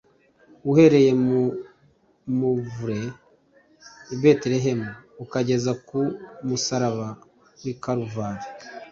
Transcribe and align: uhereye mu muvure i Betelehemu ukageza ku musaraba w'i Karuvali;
uhereye 0.69 1.11
mu 1.27 1.41
muvure 2.39 3.01
i 4.13 4.15
Betelehemu 4.21 4.89
ukageza 5.23 5.71
ku 5.87 5.99
musaraba 6.47 7.07
w'i 7.61 7.73
Karuvali; 7.81 8.47